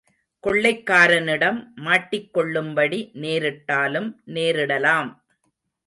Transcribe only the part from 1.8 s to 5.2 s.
மாட்டிக்கொள்ளும்படி நேரிட்டாலும் நேரிடலாம்.